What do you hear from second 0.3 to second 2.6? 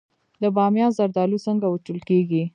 د بامیان زردالو څنګه وچول کیږي؟